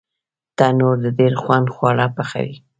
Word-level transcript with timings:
تنور 0.57 0.95
د 1.05 1.05
ډېر 1.19 1.33
خوند 1.41 1.67
خواړه 1.75 2.05
پخوي 2.15 2.55